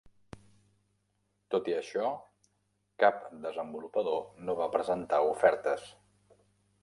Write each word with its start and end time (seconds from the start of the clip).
Tot 1.55 1.67
i 1.71 1.73
això, 1.81 2.07
cap 3.03 3.21
desenvolupador 3.43 4.25
no 4.47 4.55
va 4.61 4.69
presentar 4.77 5.23
ofertes. 5.35 5.85